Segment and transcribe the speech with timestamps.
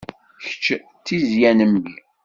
[0.45, 1.95] Kečč d tizzya n mmi.